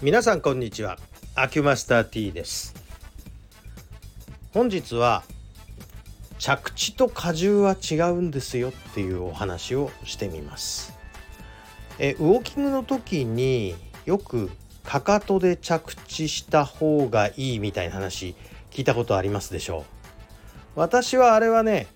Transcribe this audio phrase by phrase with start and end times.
[0.00, 0.96] 皆さんこんにちは。
[1.34, 2.72] アキュマスター T です。
[4.54, 5.24] 本日は
[6.38, 10.94] 着地と荷重は違うんですよっていうお話をしてみます。
[11.98, 13.74] えウォーキングの時に
[14.06, 14.52] よく
[14.84, 18.36] かかとで着地した方がいいみたいな話
[18.70, 19.84] 聞いたことありますでしょ
[20.76, 20.78] う？
[20.78, 21.88] 私はあれはね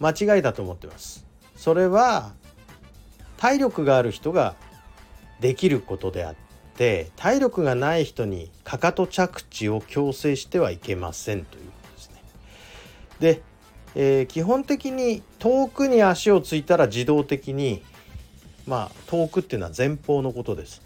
[0.00, 1.24] 間違いだと思ってます。
[1.54, 2.32] それは
[3.36, 4.56] 体力がある人が
[5.38, 6.43] できることであって
[6.76, 12.22] て体力がない人にかかと着地を強制してはいけませんということですね。
[13.20, 13.42] で、
[13.94, 17.82] えー、基本的に遠くに足をついたら自動的に
[18.66, 20.82] まあ遠くっていうのは前方のことです。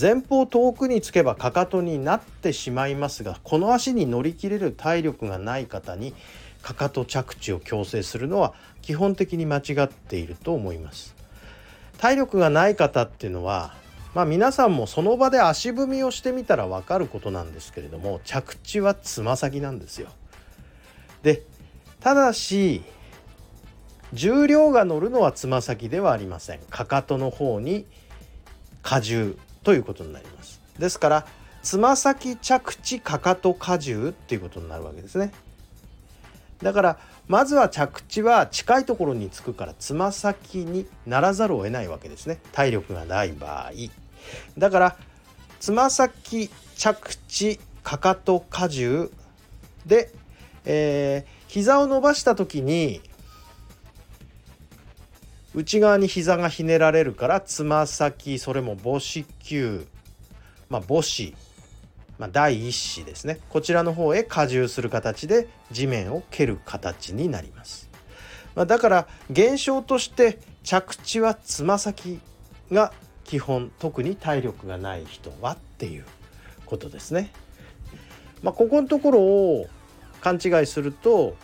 [0.00, 6.14] 前方遠くにつけばかかとになってしまいますがこの足に乗り切れる体力がない方に
[6.62, 11.14] かかと着地を強制するのは基本的に間違っていると思います。
[11.98, 13.74] 体力がない方っていうのは
[14.14, 20.08] まあ皆さんもその場で足踏みをしてみたら分かることなんですけれども着地はつま先なんですよ。
[21.22, 21.42] で
[22.00, 22.82] ただし
[24.12, 26.58] 重量が乗るのはつま先ではありません。
[26.68, 27.86] かかとの方に
[28.84, 30.60] 荷重ということになります。
[30.78, 31.26] ですから
[31.62, 35.32] つま先着地かかと荷重っていうことになるわけですね。
[36.60, 42.40] だからまずは着地は近いところにつくからつま先にならざるを得ないわけですね。
[42.52, 44.01] 体力がない場合。
[44.58, 44.96] だから
[45.60, 49.10] つま先着地かかと荷重
[49.86, 50.12] で、
[50.64, 53.00] えー、膝を伸ばした時に
[55.54, 59.86] 内側に膝がひねられるからつま先それも母子球
[60.70, 61.34] まあ母子、
[62.18, 63.38] まあ、第一子ですね。
[63.50, 67.90] こちらの方へ荷重する形で地面を蹴る形になります、
[68.54, 72.18] まあ、だから現象として着地はつま先
[72.70, 72.92] が
[73.24, 76.04] 基本特に体力がない人はっていう
[76.66, 77.30] ことですね。
[78.42, 79.66] まあ、ここのところを
[80.20, 81.36] 勘違いすると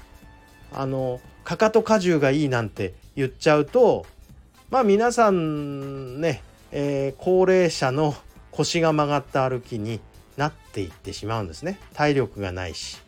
[0.72, 4.04] あのかかと荷重がいいなんて言っちゃうと
[4.70, 8.14] まあ皆さんね、えー、高齢者の
[8.50, 10.00] 腰が曲がった歩きに
[10.36, 11.78] なっていってしまうんですね。
[11.94, 12.98] 体力がないし。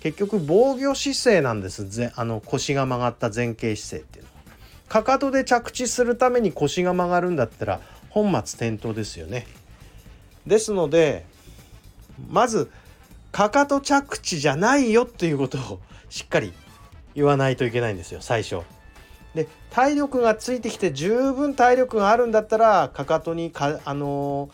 [0.00, 1.88] 結局防御姿勢なんです。
[1.88, 4.36] ぜあの腰が曲がった前傾姿勢っていうのは。
[4.88, 7.80] かかとで着地するために腰が曲がるんだったら
[8.16, 9.46] 本末転倒ですよね。
[10.46, 11.26] ですので
[12.30, 12.70] まず
[13.30, 16.54] かかと着地じゃないよっていうことをしっかり
[17.14, 18.62] 言わないといけないんですよ最初。
[19.34, 24.48] で体力がついてきて十分体力があるんだったらかかとにかあの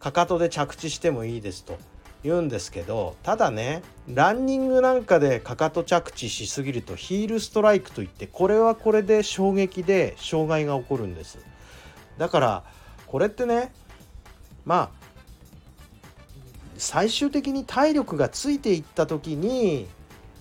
[0.00, 1.76] かかとで着地してもいいですと
[2.24, 11.38] 言うんですけどただねランニングなんかでかかと着地しすぎるとヒールストライクといってこれはこれで衝撃で障害が起こるんです
[12.16, 12.64] だから
[13.12, 13.70] これってね
[14.64, 14.90] まあ
[16.78, 19.86] 最終的に体力がついていった時に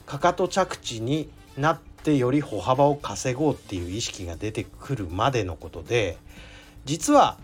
[0.06, 6.18] かかと着地になってより歩幅を稼ごうっていう意識が出てくるまでのことで
[6.86, 7.38] 実は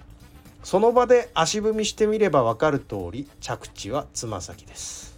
[0.64, 5.14] その場で足踏みしてみれば分かる通り着地はつま先です。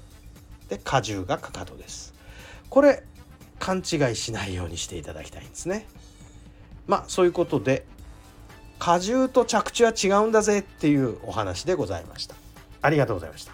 [0.69, 2.15] で荷重がかかとです。
[2.69, 3.03] これ
[3.59, 5.85] 勘違いしないようにしていただきたいんですね。
[6.87, 7.85] まあそういうことで
[8.79, 12.35] 荷重と着地は違うんだぜっていうお話でございました。
[12.81, 13.53] ありがとうございました。